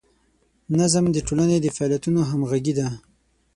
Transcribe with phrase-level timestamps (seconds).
[0.77, 2.87] نظم د ټولنې د فعالیتونو همغږي ده.